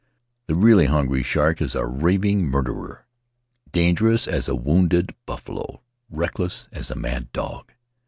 [0.47, 3.05] The really hungry shark is a ravening murderer—
[3.71, 7.71] dangerous as a wounded buffalo, reckless as a mad dog.